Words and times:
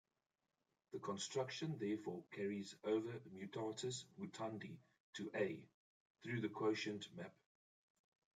The 0.93 0.99
construction 0.99 1.77
therefore 1.77 2.23
carries 2.31 2.73
over 2.83 3.19
mutatis 3.37 4.05
mutandi 4.19 4.75
to 5.13 5.29
"A", 5.35 5.63
through 6.23 6.41
the 6.41 6.49
quotient 6.49 7.07
map. 7.15 7.35